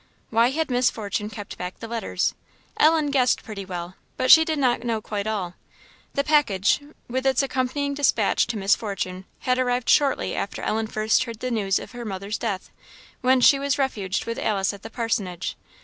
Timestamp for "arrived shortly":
9.59-10.35